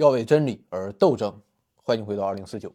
[0.00, 1.42] 要为真理而斗争。
[1.84, 2.72] 欢迎回到二零四九。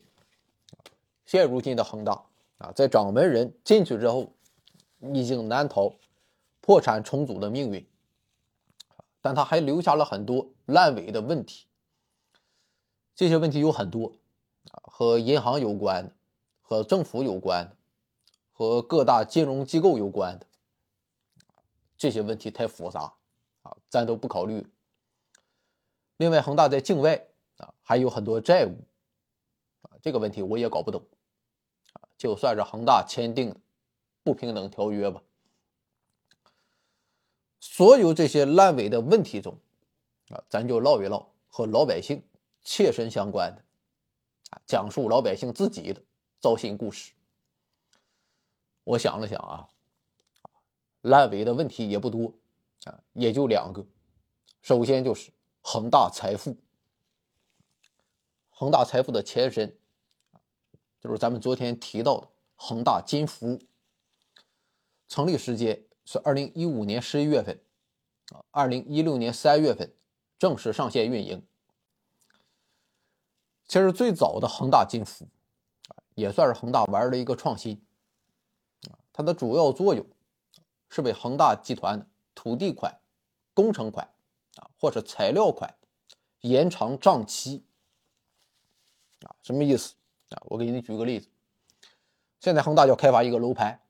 [1.25, 2.23] 现如今的恒大
[2.59, 4.31] 啊，在掌门人进去之后，
[5.11, 5.91] 已经难逃
[6.61, 7.83] 破产重组的命运，
[9.21, 11.65] 但他还留下了很多烂尾的问题。
[13.15, 14.19] 这些问题有很多
[14.69, 16.13] 啊，和银行有关的，
[16.61, 17.75] 和政府有关的，
[18.53, 20.45] 和各大金融机构有关的。
[21.97, 23.11] 这些问题太复杂
[23.63, 24.63] 啊，咱都不考虑。
[26.17, 28.87] 另外，恒大在境外啊还有很多债务
[29.81, 31.05] 啊，这个问题我也搞不懂
[31.91, 32.07] 啊。
[32.17, 33.57] 就算是恒大签订的
[34.23, 35.21] 不平等条约吧，
[37.59, 39.57] 所有这些烂尾的问题中
[40.29, 42.23] 啊，咱就唠一唠和老百姓
[42.63, 43.61] 切身相关的
[44.51, 46.01] 啊，讲述老百姓自己的
[46.39, 47.11] 糟心故事。
[48.85, 49.67] 我想了想啊，
[51.01, 52.33] 烂尾的问题也不多
[52.85, 53.85] 啊，也就两个。
[54.61, 55.34] 首先就是。
[55.67, 56.57] 恒大财富，
[58.51, 59.75] 恒大财富的前身，
[61.01, 63.59] 就是咱们昨天提到的恒大金服。
[65.07, 67.59] 成立时间是二零一五年十一月份，
[68.31, 69.91] 啊，二零一六年三月份
[70.37, 71.43] 正式上线运营。
[73.65, 75.27] 其实最早的恒大金服，
[76.13, 77.83] 也算是恒大玩的一个创新，
[79.11, 80.05] 它的主要作用
[80.89, 83.01] 是为恒大集团土地款、
[83.55, 84.11] 工程款。
[84.55, 85.75] 啊，或者材料款
[86.41, 87.65] 延长账期
[89.21, 89.95] 啊，什么意思
[90.29, 90.41] 啊？
[90.45, 91.29] 我给你举个例子，
[92.39, 93.81] 现在恒大要开发一个楼盘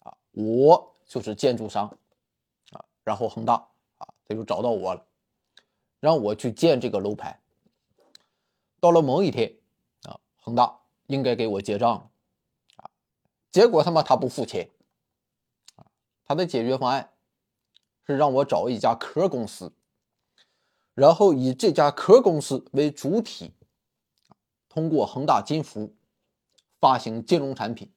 [0.00, 1.98] 啊，我就是建筑商
[2.70, 3.54] 啊，然后恒大
[3.98, 5.06] 啊，他就找到我了，
[6.00, 7.40] 让我去建这个楼盘。
[8.80, 9.58] 到了某一天
[10.02, 12.10] 啊，恒大应该给我结账了
[12.76, 12.90] 啊，
[13.50, 14.70] 结果他妈他不付钱
[15.76, 15.86] 啊，
[16.24, 17.12] 他的解决方案
[18.06, 19.72] 是让我找一家壳公司。
[20.94, 23.52] 然后以这家壳公司为主体，
[24.68, 25.94] 通过恒大金服
[26.80, 27.92] 发行金融产品。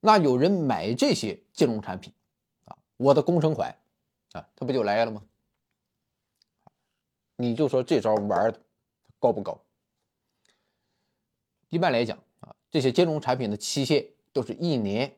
[0.00, 2.12] 那有人买这些金融产品
[2.64, 3.78] 啊，我的工程款
[4.32, 5.22] 啊，他不就来了吗？
[7.36, 8.60] 你就说这招玩的
[9.20, 9.62] 高不高？
[11.68, 15.16] 一般来讲啊，这些金融产品的期限都是一年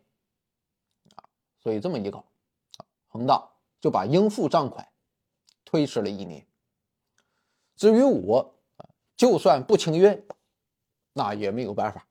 [1.17, 1.25] 啊，
[1.59, 2.19] 所以这么一搞
[2.77, 4.87] 啊，恒大就把应付账款。
[5.75, 6.47] 推迟了一年。
[7.75, 8.55] 至于我，
[9.17, 10.25] 就算不情愿，
[11.15, 12.07] 那也没有办法。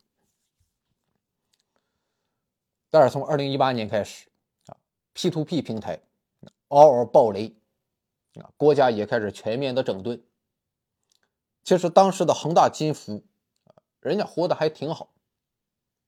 [2.90, 4.30] 但是从二零一八年开始
[4.66, 4.76] 啊
[5.14, 6.02] ，P to P 平台
[6.68, 7.56] 嗷嗷爆雷
[8.34, 10.22] 啊，国家也开始全面的整顿。
[11.64, 13.24] 其实当时的恒大金服
[14.02, 15.14] 人家活得还挺好，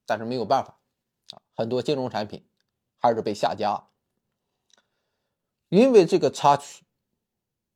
[0.05, 0.77] 但是没有办法
[1.29, 2.45] 啊，很多金融产品
[2.97, 3.87] 还是被下架，
[5.69, 6.84] 因为这个插曲。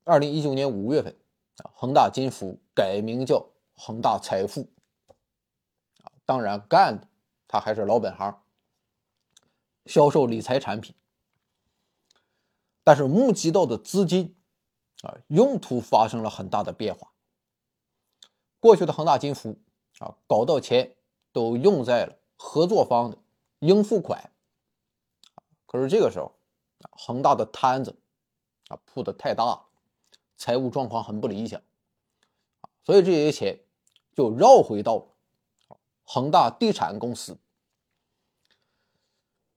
[0.09, 1.15] 二零一九年五月份，
[1.57, 4.67] 啊，恒大金服改名叫恒大财富，
[6.01, 7.07] 啊，当然干的
[7.47, 8.41] 他还是老本行，
[9.85, 10.95] 销售理财产品，
[12.83, 14.35] 但是募集到的资金，
[15.03, 17.11] 啊，用途发生了很大的变化。
[18.59, 19.59] 过去的恒大金服，
[19.99, 20.95] 啊，搞到钱
[21.31, 23.19] 都用在了合作方的
[23.59, 24.31] 应付款，
[25.67, 26.33] 可是这个时候，
[26.93, 27.95] 恒大的摊子，
[28.69, 29.68] 啊，铺的太大了。
[30.39, 31.61] 财务状况很不理想，
[32.85, 33.59] 所以这些钱
[34.15, 35.05] 就绕回到
[36.05, 37.37] 恒大地产公司，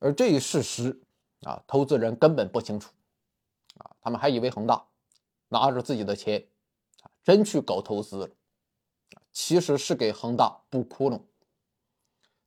[0.01, 1.01] 而这一事实
[1.43, 2.93] 啊，投资人根本不清楚
[3.77, 4.85] 啊，他们还以为恒大
[5.49, 6.49] 拿着自己的钱
[7.01, 8.31] 啊真去搞投资了，
[9.31, 11.23] 其实是给恒大补窟窿，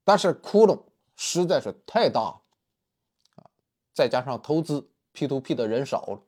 [0.03, 0.83] 但是窟窿
[1.15, 2.41] 实在是太大了
[3.37, 3.49] 啊，
[3.93, 6.21] 再加上投资 P to P 的人少了。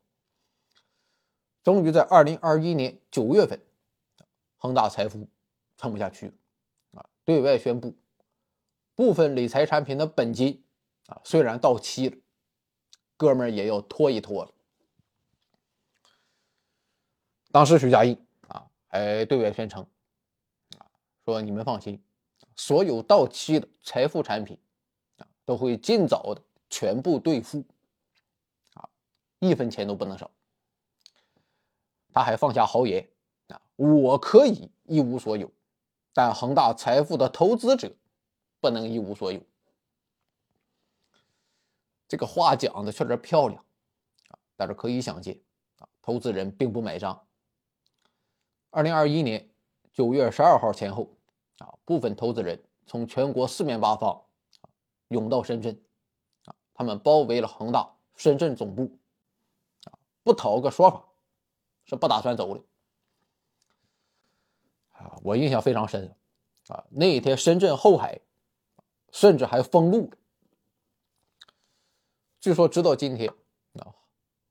[1.67, 3.61] 终于在二零二一年九月份，
[4.55, 5.27] 恒大财富
[5.75, 6.33] 撑不下去了，
[6.93, 7.93] 啊，对外宣布
[8.95, 10.63] 部分理财产品的本金
[11.07, 12.15] 啊虽然到期了，
[13.17, 14.53] 哥们儿也要拖一拖了。
[17.51, 19.85] 当时许家印啊还对外宣称，
[20.77, 20.87] 啊
[21.25, 22.01] 说你们放心，
[22.55, 24.57] 所有到期的财富产品
[25.17, 27.65] 啊都会尽早的全部兑付，
[28.75, 28.87] 啊，
[29.39, 30.31] 一分钱都不能少。
[32.17, 33.07] 他还放下豪言
[33.49, 35.51] 啊，我可以一无所有，
[36.15, 37.95] 但恒大财富的投资者
[38.59, 39.39] 不能一无所有。
[42.07, 43.63] 这个话讲的确实漂亮
[44.29, 45.39] 啊，但是可以想见
[45.77, 47.23] 啊，投资人并不买账。
[48.71, 49.47] 二零二一年
[49.93, 51.07] 九月十二号前后
[51.59, 54.19] 啊，部分投资人从全国四面八方
[55.09, 55.79] 涌到深圳
[56.45, 58.97] 啊，他们包围了恒大深圳总部
[59.83, 59.93] 啊，
[60.23, 61.03] 不讨个说法。
[61.87, 62.63] 是不打算走的，
[64.91, 66.13] 啊，我印象非常深
[66.67, 68.19] 啊，那一天深圳后海
[69.11, 70.11] 甚至还封路。
[72.39, 73.33] 据说直到今天
[73.79, 73.95] 啊，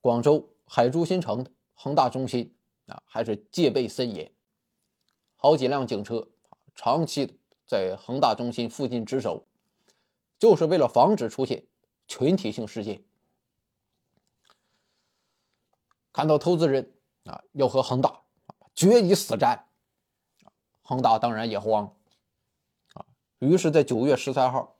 [0.01, 2.55] 广州海珠新城恒大中心
[2.87, 4.33] 啊还是戒备森严，
[5.37, 6.27] 好几辆警车
[6.75, 9.47] 长期在恒大中心附近值守，
[10.39, 11.67] 就是为了防止出现
[12.09, 13.03] 群体性事件。
[16.15, 16.95] 看到投资人
[17.27, 18.23] 啊要和恒大
[18.75, 19.67] 决一死战，
[20.83, 21.97] 恒大当然也慌
[22.95, 23.05] 啊。
[23.39, 24.77] 于是，在九月十三号，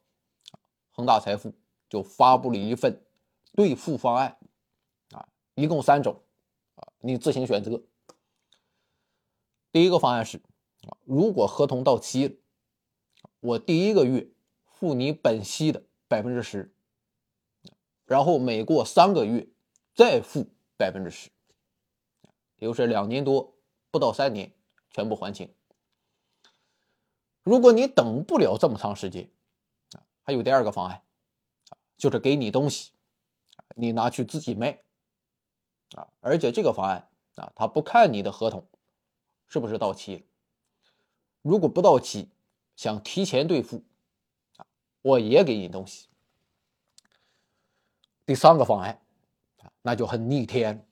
[0.93, 1.53] 恒大财富
[1.89, 3.05] 就发布了一份
[3.53, 4.39] 兑付方案
[5.11, 6.23] 啊，一共三种
[6.75, 7.83] 啊，你自行选择。
[9.73, 10.39] 第一个方案是
[10.83, 12.41] 啊，如果合同到期，
[13.41, 14.29] 我第一个月
[14.67, 16.75] 付你本息的百分之十，
[18.05, 19.49] 然后每过三个月
[19.95, 20.51] 再付。
[20.79, 21.31] 百分之十，
[22.59, 23.55] 也就是两年多
[23.91, 24.53] 不到三年
[24.91, 25.53] 全部还清。
[27.43, 29.31] 如果你等不了这么长时间，
[29.93, 31.03] 啊，还有第二个方案，
[31.69, 32.93] 啊，就是给你东西，
[33.75, 34.83] 你拿去自己卖，
[35.95, 38.67] 啊，而且这个方案啊，他不看你的合同
[39.47, 40.23] 是不是到期了，
[41.43, 42.31] 如果不到期，
[42.75, 43.85] 想提前兑付，
[44.57, 44.67] 啊，
[45.03, 46.09] 我也给你东西。
[48.25, 49.01] 第三个方案。
[49.83, 50.86] 那就很逆天。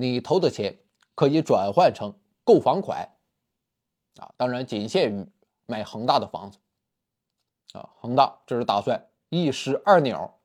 [0.00, 0.78] 你投的钱
[1.14, 3.08] 可以转换成购房款，
[4.16, 5.26] 啊，当然仅限于
[5.66, 6.58] 买恒大的房子，
[7.72, 10.40] 啊，恒大这是打算一石二鸟，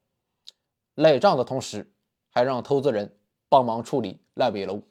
[0.96, 1.92] 赖账的同时，
[2.30, 3.18] 还让投资人
[3.48, 4.82] 帮忙处理烂尾楼。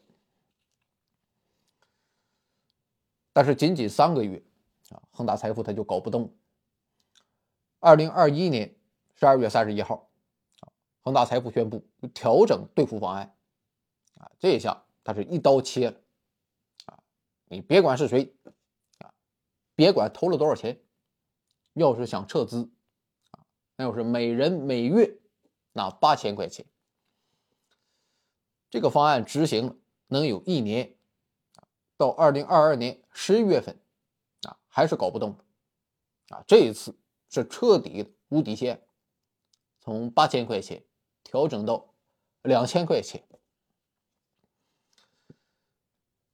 [3.32, 4.42] 但是仅仅三个月，
[4.90, 6.34] 啊，恒大财富他就搞不动。
[7.80, 8.74] 二零二一年
[9.14, 10.08] 十二月三十一号。
[11.06, 11.84] 恒大财富宣布
[12.14, 13.36] 调整兑付方案，
[14.38, 16.00] 这一下他是一刀切了，
[16.86, 16.98] 啊，
[17.46, 18.34] 你别管是谁，
[18.98, 19.12] 啊，
[19.74, 20.80] 别管投了多少钱，
[21.74, 22.70] 要是想撤资，
[23.30, 23.44] 啊，
[23.76, 25.18] 那要是每人每月
[25.72, 26.64] 拿八千块钱，
[28.70, 30.96] 这个方案执行能有一年，
[31.96, 33.78] 到二零二二年十一月份，
[34.42, 35.38] 啊，还是搞不动，
[36.28, 36.96] 啊，这一次
[37.28, 38.86] 是彻底无底线，
[39.80, 40.84] 从八千块钱。
[41.26, 41.94] 调整到
[42.42, 43.24] 两千块钱。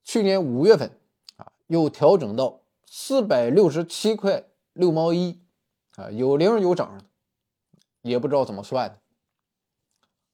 [0.02, 0.98] 去年五月份
[1.36, 5.40] 啊，又调整到四百六十七块六毛一
[5.96, 7.04] 啊，有零有整的，
[8.02, 8.98] 也不知道怎么算的。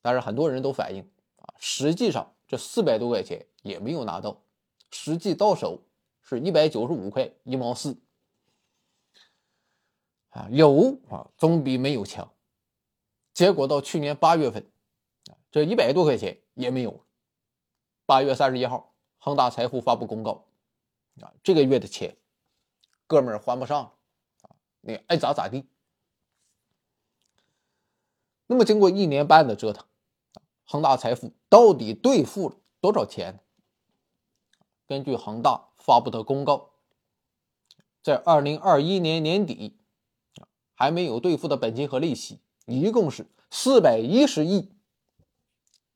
[0.01, 4.43] 但是很多人都反映啊，实际上这四百多块钱也没有拿到，
[4.91, 5.83] 实际到手
[6.23, 7.99] 是一百九十五块一毛四
[10.31, 12.33] 啊，有啊总比没有强。
[13.35, 14.67] 结果到去年八月份，
[15.51, 17.05] 这一百多块钱也没有。
[18.07, 18.95] 八月三十一号，
[19.27, 20.45] 恒大财富发布公告，
[21.21, 22.17] 啊，这个月的钱，
[23.09, 23.95] 哥们还不上，
[24.43, 25.67] 啊，你爱咋咋地。
[28.47, 29.85] 那么经过一年半的折腾，
[30.63, 33.41] 恒大财富到底兑付了多少钱？
[34.87, 36.75] 根据恒大发布的公告，
[38.05, 39.77] 在二零二一年年底，
[40.73, 42.39] 还没有兑付的本金和利息。
[42.67, 44.71] 一共是四百一十亿，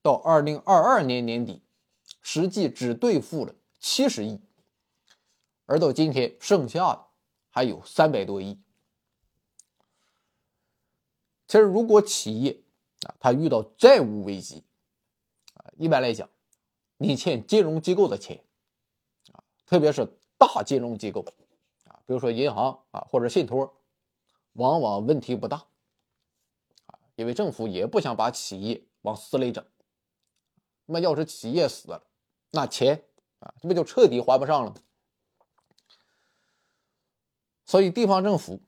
[0.03, 1.63] 到二零二二年年底，
[2.21, 4.41] 实际只兑付了七十亿，
[5.67, 7.07] 而到今天剩下的
[7.49, 8.61] 还有三百多亿。
[11.47, 12.62] 其实，如果企业
[13.07, 14.65] 啊，它遇到债务危机
[15.55, 16.29] 啊，一般来讲，
[16.97, 18.45] 你欠金融机构的钱
[19.33, 20.07] 啊，特别是
[20.39, 21.25] 大金融机构
[21.87, 23.75] 啊，比如说银行啊或者信托，
[24.53, 25.67] 往往问题不大。
[27.17, 29.62] 因为政府也不想把企业往死里整，
[30.87, 32.03] 那么要是企业死了，
[32.50, 33.04] 那钱
[33.38, 34.76] 啊，这不就彻底还不上了吗？
[37.64, 38.61] 所以地方政府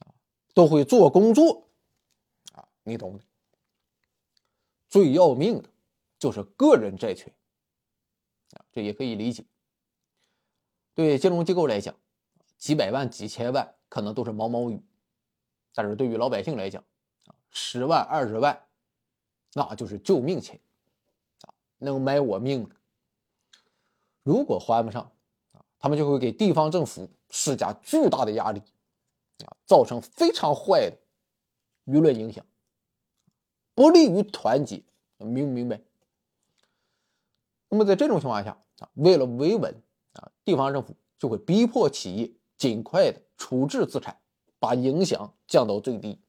[0.00, 0.10] 啊
[0.54, 1.68] 都会做工作
[2.52, 3.24] 啊，你懂的。
[4.88, 5.68] 最要命的
[6.18, 7.32] 就是个人债权
[8.54, 9.44] 啊，这也可以理解。
[10.94, 11.94] 对金融机构来讲，
[12.58, 14.82] 几百万、几千万可能都是毛毛雨，
[15.72, 16.84] 但是对于老百姓来讲，
[17.50, 18.66] 十万二十万，
[19.52, 20.60] 那就是救命钱，
[21.42, 22.74] 啊，能买我命的。
[24.30, 25.10] 如果还不上，
[25.50, 28.60] 啊，他们就会给地方政府施加巨大的压力，
[29.44, 30.96] 啊，造成非常坏的
[31.86, 32.46] 舆论影响，
[33.74, 34.84] 不利于团结，
[35.18, 35.80] 明不明白？
[37.70, 39.82] 那么在这种情况下，啊，为了维稳，
[40.12, 44.16] 啊，地方政府就会逼迫企业尽快的处置资产，
[44.60, 46.20] 把影响降到最低。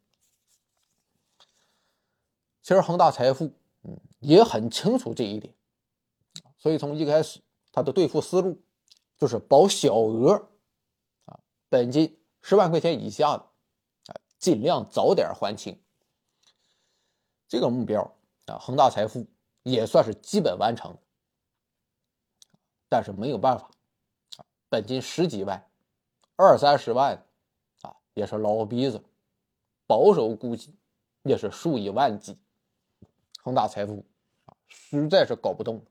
[2.63, 3.51] 其实恒大财富，
[3.83, 5.53] 嗯，也很清楚这一点，
[6.57, 7.39] 所以从一开始
[7.71, 8.61] 他的兑付思路
[9.17, 10.49] 就是保小额
[11.25, 13.43] 啊，本金十万块钱以下的
[14.07, 15.81] 啊，尽量早点还清。
[17.47, 18.15] 这个目标
[18.47, 19.27] 啊，恒大财富
[19.63, 20.97] 也算是基本完成。
[22.89, 23.71] 但是没有办法
[24.37, 25.65] 啊，本金十几万，
[26.35, 27.25] 二三十万
[27.83, 29.01] 啊，也是老鼻子，
[29.87, 30.75] 保守估计
[31.23, 32.37] 也是数以万计。
[33.41, 34.05] 恒大财富
[34.45, 35.85] 啊，实在是搞不动。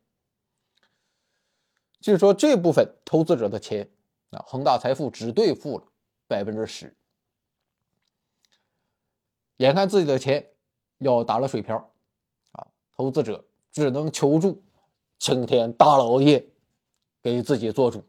[2.00, 3.88] 据说这部分投资者的钱
[4.30, 5.84] 啊，恒大财富只兑付了
[6.26, 6.94] 百分之十。
[9.58, 10.50] 眼看自己的钱
[10.98, 11.76] 要打了水漂，
[12.52, 12.66] 啊，
[12.96, 14.62] 投资者只能求助
[15.18, 16.42] 青天大老爷，
[17.22, 18.02] 给自己做主。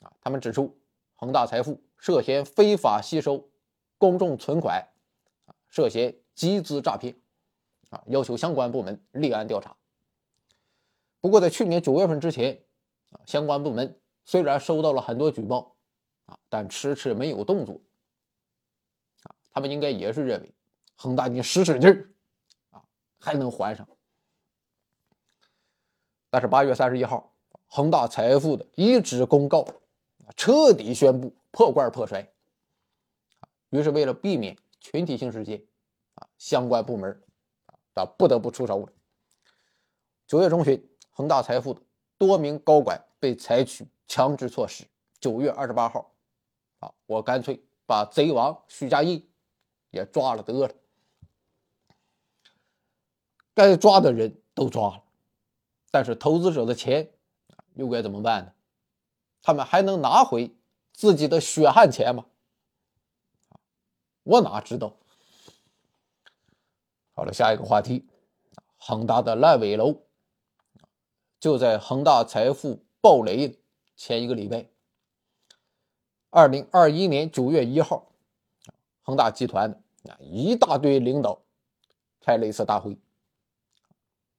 [0.00, 0.74] 啊，他们指出，
[1.14, 3.46] 恒大财富涉嫌非法吸收
[3.98, 4.88] 公众存款，
[5.44, 7.14] 啊，涉嫌集资诈骗。
[7.90, 9.76] 啊，要求相关部门立案调查。
[11.22, 12.64] 不过，在去年九月份之前，
[13.10, 15.76] 啊，相关部门虽然收到了很多举报，
[16.26, 17.80] 啊，但迟迟没有动作。
[19.22, 20.52] 啊，他们应该也是认为
[20.96, 22.10] 恒大你使使劲儿，
[22.70, 22.82] 啊，
[23.20, 23.88] 还能还上。
[26.28, 27.32] 但是八月三十一号，
[27.68, 29.64] 恒大财富的一纸公告，
[30.36, 32.28] 彻底宣布破罐破摔。
[33.70, 35.64] 于是，为了避免群体性事件，
[36.16, 37.22] 啊，相关部门。
[37.94, 38.92] 啊，不得不出手了。
[40.26, 41.80] 九月中旬，恒大财富的
[42.18, 44.84] 多名高管被采取强制措施。
[45.20, 46.10] 九月二十八号，
[46.80, 49.30] 啊，我干脆把贼王许家印
[49.90, 50.74] 也抓了得了。
[53.54, 55.02] 该抓的人都抓了，
[55.90, 57.10] 但是投资者的钱
[57.74, 58.52] 又该怎么办呢？
[59.42, 60.54] 他们还能拿回
[60.92, 62.26] 自己的血汗钱吗？
[64.22, 64.96] 我哪知道。
[67.12, 68.06] 好了，下一个话题，
[68.78, 70.00] 恒大的烂尾楼，
[71.42, 73.58] 就在恒大财富暴雷
[73.96, 74.68] 前一个礼拜，
[76.30, 78.12] 二零二一年九月一号，
[79.02, 81.42] 恒大集团啊一大堆领导
[82.20, 82.96] 开了一次大会，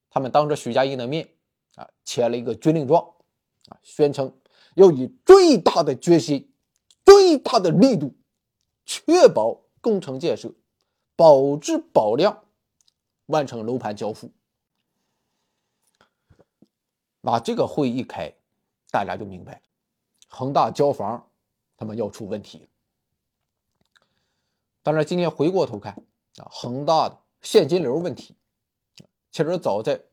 [0.09, 1.27] 他们当着许家印的面
[1.75, 3.05] 啊签了一个军令状，
[3.67, 4.33] 啊宣称
[4.75, 6.53] 要以最大的决心、
[7.03, 8.15] 最大的力度，
[8.85, 10.53] 确保工程建设
[11.17, 12.45] 保质保量。
[13.25, 14.31] 完成楼盘交付，
[17.23, 18.33] 把这个会一开，
[18.91, 19.61] 大家就明白，
[20.27, 21.29] 恒大交房
[21.77, 22.67] 他们要出问题了。
[24.81, 25.93] 当然，今天回过头看
[26.35, 28.35] 啊，恒大的现金流问题，
[29.31, 30.03] 其实早在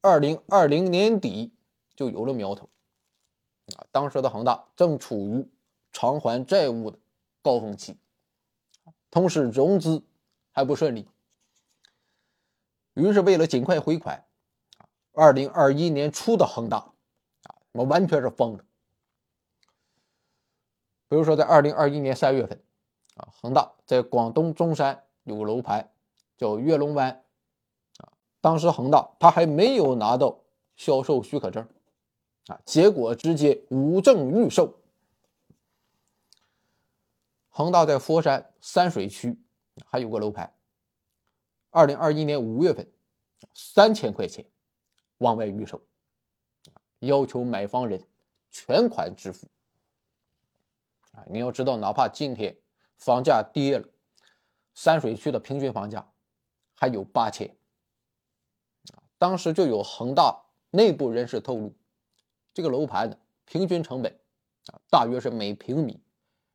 [0.00, 1.52] 二零二零年底
[1.94, 2.68] 就有了苗头
[3.76, 3.86] 啊。
[3.92, 5.48] 当时的恒大正处于
[5.92, 6.98] 偿还债务的
[7.42, 7.96] 高峰期，
[9.08, 10.02] 同时融资
[10.50, 11.06] 还不顺利。
[12.94, 14.24] 于是，为了尽快回款，
[15.16, 18.62] 二零二一年初的恒大，啊，我完全是疯了。
[21.08, 22.62] 比如说，在二零二一年三月份，
[23.14, 25.90] 啊，恒大在广东中山有个楼盘
[26.36, 27.24] 叫跃龙湾，
[27.96, 30.38] 啊，当时恒大他还没有拿到
[30.76, 31.66] 销售许可证，
[32.48, 34.78] 啊，结果直接无证预售。
[37.48, 39.40] 恒大在佛山三水区
[39.86, 40.52] 还有个楼盘。
[41.70, 42.86] 二零二一年五月份，
[43.54, 44.44] 三千块钱
[45.18, 45.80] 往外预售，
[47.00, 48.06] 要求买房人
[48.50, 49.46] 全款支付。
[51.12, 52.56] 啊，你要知道，哪怕今天
[52.96, 53.88] 房价跌了，
[54.74, 56.06] 三水区的平均房价
[56.74, 57.56] 还有八千。
[59.18, 61.74] 当时就有恒大内部人士透露，
[62.52, 64.12] 这个楼盘的平均成本
[64.66, 66.02] 啊，大约是每平米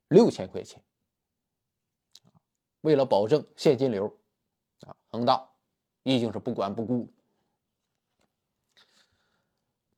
[0.07, 0.83] 六千块钱。
[2.81, 4.17] 为了保证现金流。
[4.87, 5.47] 啊，恒大
[6.01, 7.07] 已经是不管不顾，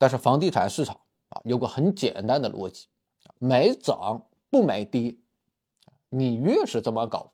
[0.03, 2.89] 但是房地产市场啊有个很简单的逻辑，
[3.39, 5.15] 买涨不买跌，
[6.10, 7.31] 你越是这么搞，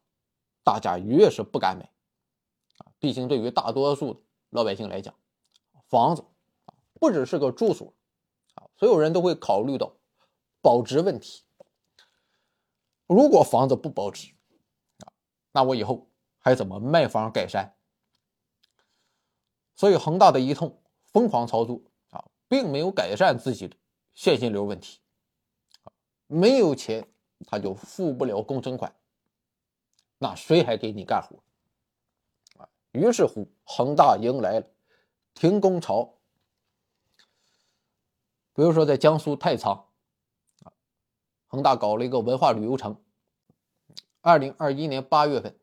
[0.63, 1.91] 大家越是不敢买，
[2.77, 5.15] 啊，毕竟对于大多数老百姓来讲，
[5.87, 6.23] 房子
[6.99, 7.91] 不只是个住所，
[8.53, 9.95] 啊，所有人都会考虑到
[10.61, 11.41] 保值问题，
[13.07, 14.31] 如果房子不保值，
[14.99, 15.09] 啊，
[15.53, 16.05] 那我以后。
[16.41, 17.73] 还怎么卖房改善？
[19.75, 21.81] 所以恒大的一通疯狂操作，
[22.49, 23.77] 并没有改善自己的
[24.13, 24.99] 现金流问题。
[26.27, 27.07] 没有钱
[27.47, 28.93] 他就付不了工程款，
[30.17, 31.41] 那谁还给你干活？
[32.91, 34.67] 于是乎恒大迎来了
[35.33, 36.15] 停工潮。
[38.53, 39.85] 比如说在江苏太仓，
[40.63, 40.73] 啊，
[41.47, 43.01] 恒大搞了一个文化旅游城，
[44.21, 45.57] 二零二一年八月份。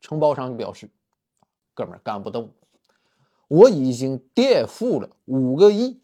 [0.00, 0.88] 承包商就表示
[1.74, 2.54] ：“哥们干不动，
[3.48, 6.00] 我已经垫付了五个亿，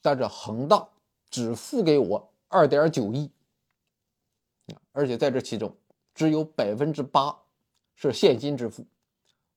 [0.00, 0.88] 但这恒大
[1.30, 3.30] 只付给我二点九亿，
[4.92, 5.74] 而且在这其中
[6.14, 7.38] 只有百分之八
[7.94, 8.84] 是现金支付，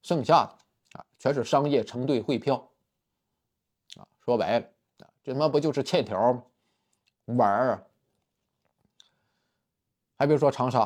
[0.01, 2.69] 剩下的啊全是商业承兑汇票。
[3.97, 4.67] 啊，说白了，
[5.23, 6.43] 这他妈不就是欠条吗？
[7.25, 7.83] 玩儿啊！
[10.17, 10.79] 还比如说长沙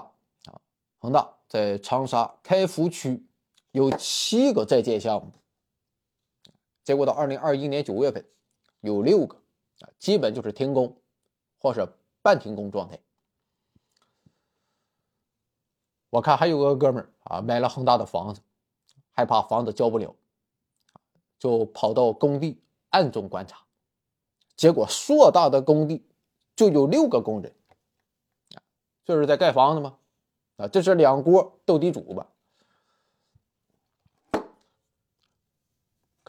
[0.46, 0.62] 啊，
[0.98, 3.24] 恒大在长沙开福区
[3.72, 5.32] 有七个在建项目，
[6.84, 8.26] 结果到二零二一年九月份，
[8.82, 9.36] 有六个
[9.82, 10.98] 啊，基本就是停工
[11.60, 13.00] 或者半停工状态。
[16.10, 18.42] 我看还有个哥们儿啊，买了恒大的房子，
[19.12, 20.16] 害怕房子交不了，
[21.38, 22.60] 就跑到工地
[22.90, 23.64] 暗中观察，
[24.56, 26.04] 结果硕大的工地
[26.56, 27.54] 就有六个工人。
[29.06, 29.98] 就是在盖房子吗？
[30.58, 32.28] 啊，这是两锅斗地主吧？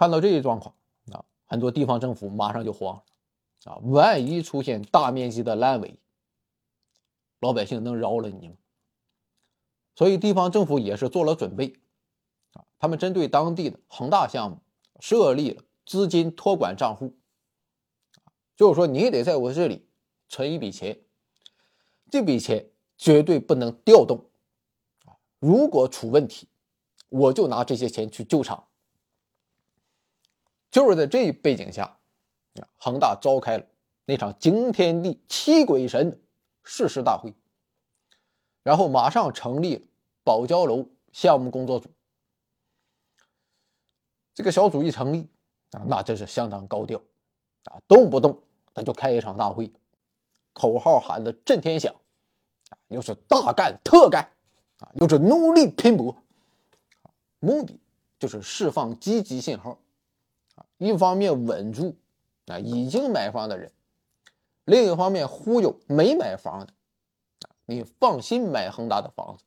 [0.01, 0.75] 看到这一状况
[1.13, 3.77] 啊，很多地方政府马上就慌了啊！
[3.83, 5.99] 万一出现大面积的烂尾，
[7.39, 8.55] 老百姓能饶了你吗？
[9.95, 11.79] 所以地方政府也是做了准备
[12.55, 14.63] 啊，他们针对当地的恒大项目
[15.01, 17.15] 设立了资金托管账户，
[18.57, 19.87] 就是说你得在我这里
[20.31, 20.99] 存一笔钱。
[22.11, 24.31] 这笔钱绝对不能调动
[25.05, 25.21] 啊！
[25.41, 26.49] 如果出问题，
[27.11, 28.69] 我就拿这些钱去救场。
[30.71, 31.99] 就是在这一背景下，
[32.77, 33.67] 恒大召开了
[34.05, 36.21] 那场惊天地泣鬼神
[36.63, 37.35] 誓师大会，
[38.63, 39.83] 然后马上成立了
[40.23, 41.89] 保交楼项目工作组。
[44.35, 45.29] 这个小组一成立
[45.73, 47.03] 啊，那真是相当高调
[47.65, 49.71] 啊，动不动他就开一场大会。
[50.53, 51.95] 口号喊的震天响，
[52.89, 54.31] 又是大干特干，
[54.79, 56.17] 啊，又是努力拼搏，
[57.39, 57.79] 目的
[58.19, 59.79] 就是释放积极信号，
[60.81, 61.95] 一方面稳住
[62.47, 63.71] 啊已经买房的人，
[64.65, 66.73] 另一方面忽悠没买房的，
[67.67, 69.45] 你放心买恒大的房子，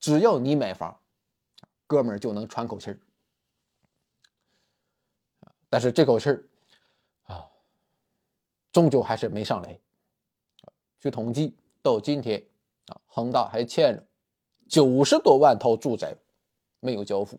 [0.00, 1.00] 只要你买房，
[1.86, 2.98] 哥们儿就能喘口气儿，
[5.68, 6.44] 但是这口气儿。
[8.72, 9.80] 终究还是没上来。
[11.00, 12.40] 据统计，到今天
[12.86, 14.06] 啊，恒大还欠着
[14.68, 16.16] 九十多万套住宅
[16.78, 17.36] 没有交付，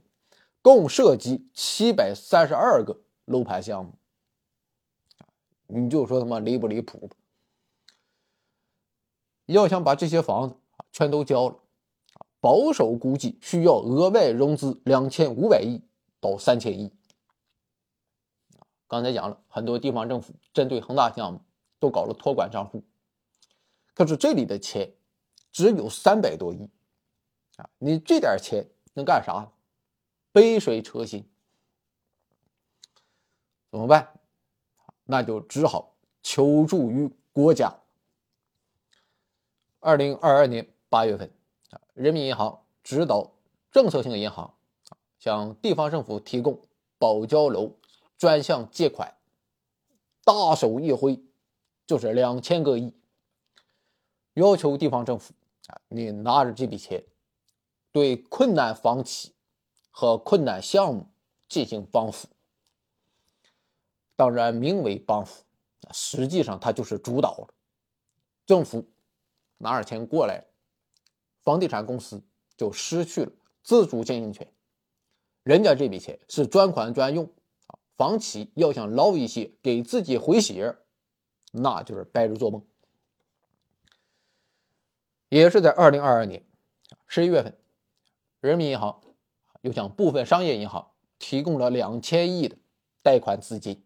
[0.62, 3.93] 共涉及七百三十二个楼盘项目。
[5.67, 7.15] 你就说他妈离不离谱吧？
[9.45, 10.56] 要想把这些房子
[10.91, 11.60] 全都交了，
[12.39, 15.82] 保守估计需要额外融资两千五百亿
[16.19, 16.91] 到三千亿。
[18.88, 21.41] 刚才讲了很多地方政府针对恒大项目
[21.80, 22.84] 都搞了托管账户，
[23.93, 24.93] 可是这里的钱
[25.52, 26.69] 只有三百多亿
[27.56, 27.69] 啊！
[27.78, 29.50] 你这点钱能干啥？
[30.32, 31.30] 杯水车薪，
[33.70, 34.20] 怎么办？
[35.04, 37.80] 那就只好求助于国家。
[39.80, 41.32] 二零二二年八月份
[41.72, 43.32] 啊，人民银行指导
[43.72, 44.54] 政策性银行
[45.20, 46.62] 向地方政府提供
[46.98, 47.78] 保交楼。
[48.17, 49.17] 专项借款，
[50.24, 51.20] 大手一挥
[51.88, 52.94] 就是两千个亿，
[54.36, 55.34] 要求地方政府
[55.65, 57.04] 啊，你拿着这笔钱，
[57.91, 59.34] 对困难房企
[59.91, 61.08] 和困难项目
[61.47, 62.27] 进行帮扶。
[64.15, 65.43] 当然，名为帮扶，
[65.91, 67.54] 实际上它就是主导了。
[68.45, 68.89] 政府
[69.58, 70.45] 拿着钱过来，
[71.41, 72.23] 房地产公司
[72.58, 73.32] 就失去了
[73.63, 74.51] 自主经营权，
[75.43, 77.32] 人家这笔钱是专款专用。
[77.97, 80.75] 房企要想捞一些给自己回血，
[81.51, 82.65] 那就是白日做梦。
[85.30, 86.43] 也是在二零二二年
[87.08, 87.56] 十一月份，
[88.39, 89.01] 人民银行
[89.62, 92.58] 又向部分商业银行提供了两千亿的
[93.02, 93.84] 贷款资金，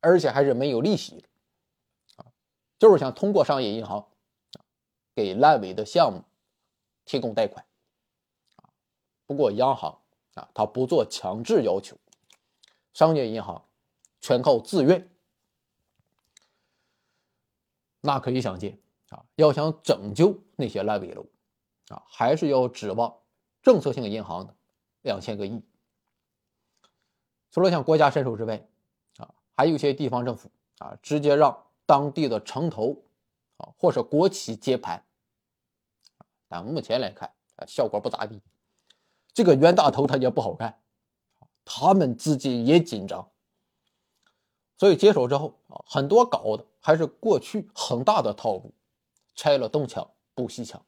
[0.00, 1.28] 而且还是没有利息的，
[2.16, 2.26] 啊，
[2.78, 4.08] 就是想通过商业银行
[5.14, 6.24] 给烂尾的项目
[7.04, 7.64] 提供贷款，
[9.26, 10.00] 不过央行
[10.34, 11.96] 啊，它不做强制要求。
[12.94, 13.64] 商业银行
[14.20, 15.10] 全靠自愿，
[18.02, 21.26] 那可以想见啊，要想拯救那些烂尾楼
[21.88, 23.21] 啊，还是要指望
[23.62, 24.54] 政策性银行的
[25.02, 25.62] 两千个亿。
[27.50, 28.66] 除了向国家伸手之外，
[29.18, 32.96] 啊，还有一些地方政府啊，直接让当地的城投
[33.58, 35.04] 啊，或者国企接盘，
[36.48, 38.40] 但目前来看啊，效果不咋地。
[39.34, 40.78] 这个冤大头他也不好干。
[41.64, 43.30] 他们自己也紧张，
[44.76, 48.74] 所以接手之后啊，很多搞的还是过去恒大的套路，
[49.36, 50.84] 拆了东墙补西墙。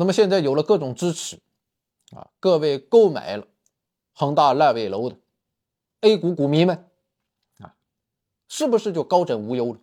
[0.00, 1.38] 那么现在有了各种支持，
[2.12, 3.46] 啊，各位购买了
[4.14, 5.16] 恒大烂尾楼的
[6.00, 6.88] ，A 股股民们
[7.58, 7.76] 啊，
[8.48, 9.80] 是不是就高枕无忧了？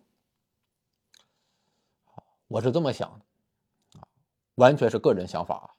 [2.48, 4.08] 我是这么想的，啊，
[4.56, 5.70] 完全是个人想法啊。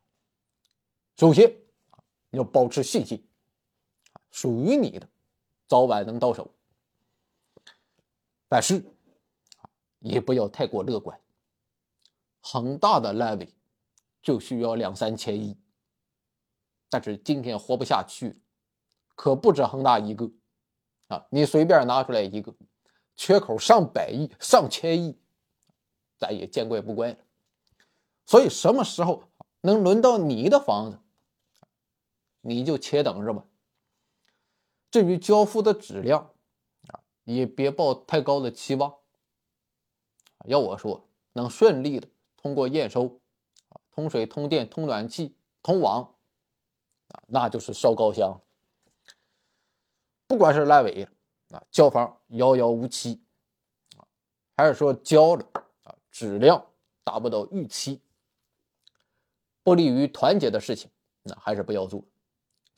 [1.17, 1.53] 首先，
[2.29, 3.21] 要保持信心，
[4.31, 5.09] 属于你的，
[5.67, 6.49] 早晚能到手。
[8.47, 8.81] 但是，
[9.99, 11.19] 也不要太过乐观。
[12.39, 13.53] 恒大的烂尾
[14.21, 15.57] 就需要两三千亿，
[16.89, 18.41] 但是今天活不下去，
[19.15, 20.31] 可不止恒大一个
[21.07, 21.25] 啊！
[21.29, 22.53] 你随便拿出来一个，
[23.15, 25.17] 缺口上百亿、上千亿。
[26.17, 27.17] 咱也见怪不怪了，
[28.25, 29.23] 所以什么时候
[29.61, 30.99] 能轮到你的房子，
[32.41, 33.45] 你就且等着吧。
[34.91, 36.33] 至于交付的质量
[36.87, 38.93] 啊，也别抱太高的期望。
[40.45, 43.18] 要我说，能顺利的通过验收，
[43.99, 46.15] 通水、通电、通暖气、通网，
[47.09, 48.39] 啊，那就是烧高香。
[50.25, 51.05] 不管是烂尾
[51.49, 53.21] 啊，交房遥遥无期，
[53.97, 54.07] 啊，
[54.55, 55.45] 还是说交了。
[55.83, 56.65] 啊质量
[57.03, 58.01] 达不到预期，
[59.63, 60.89] 不利于团结的事情，
[61.23, 62.03] 那还是不要做，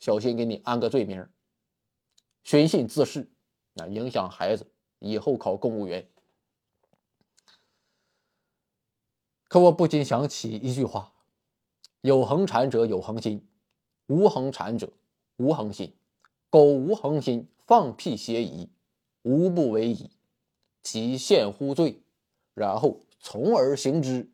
[0.00, 1.28] 小心给你安个罪名，
[2.42, 3.30] 寻衅滋事，
[3.76, 6.08] 啊影响孩子以后考公务员。
[9.48, 11.11] 可我不禁想起一句话：
[12.02, 13.42] 有恒产者有恒心，
[14.06, 14.92] 无恒产者
[15.38, 15.92] 无恒心。
[16.50, 18.68] 苟无恒心，放屁邪矣，
[19.22, 20.10] 无不为矣。
[20.82, 22.02] 其现乎罪，
[22.54, 23.00] 然后。
[23.24, 24.28] 从而行之，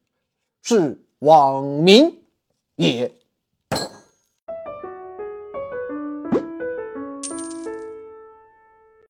[0.62, 2.22] 是罔民
[2.76, 3.12] 也。